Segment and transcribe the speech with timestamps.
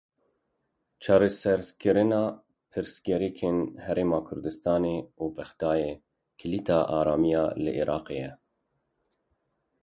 [1.03, 2.21] Çareserkirina
[2.71, 5.93] pirsgirêkên Herêma Kurdistanê û Bexdayê
[6.39, 8.31] kilîta aramiya li Iraqê ye.